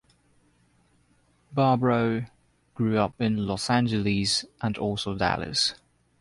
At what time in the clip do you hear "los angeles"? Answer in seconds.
3.45-4.45